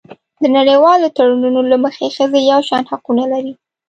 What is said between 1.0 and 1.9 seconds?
تړونونو له